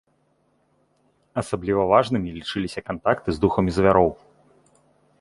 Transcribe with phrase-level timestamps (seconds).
[1.43, 4.09] Асабліва важным лічыліся кантакты з духамі звяроў.